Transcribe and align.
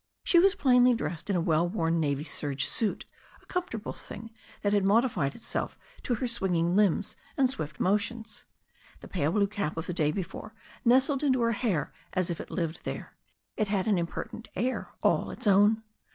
She 0.23 0.39
was 0.39 0.55
plainly 0.55 0.95
dressed 0.95 1.29
in 1.29 1.35
a 1.35 1.39
well 1.41 1.69
worn 1.69 1.99
navy 1.99 2.23
serge 2.23 2.65
suit, 2.65 3.05
a 3.39 3.45
comfortable 3.45 3.93
thing 3.93 4.31
that 4.63 4.73
had 4.73 4.83
modified 4.83 5.35
itself 5.35 5.77
to 6.01 6.15
her 6.15 6.27
swinging 6.27 6.75
limbs 6.75 7.15
and 7.37 7.47
swift 7.47 7.79
motions. 7.79 8.45
The 9.01 9.07
pale 9.07 9.31
blue 9.31 9.45
cap 9.45 9.77
of 9.77 9.85
the 9.85 9.93
day 9.93 10.11
be 10.11 10.23
fore 10.23 10.55
nestled 10.83 11.21
into 11.21 11.41
her 11.43 11.51
hair 11.51 11.93
as 12.13 12.31
if 12.31 12.41
it 12.41 12.49
lived 12.49 12.83
there. 12.83 13.15
It 13.55 13.67
had 13.67 13.87
an 13.87 13.99
impertinent 13.99 14.47
air 14.55 14.89
all 15.03 15.29
its 15.29 15.45
own. 15.45 15.83